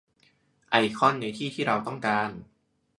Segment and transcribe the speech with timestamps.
[0.69, 2.29] ไอคอนในที่ที่เราต้องการ